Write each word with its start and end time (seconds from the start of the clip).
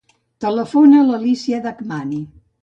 Telefona 0.45 1.01
a 1.01 1.03
l'Alícia 1.09 1.61
Dahmani. 1.67 2.25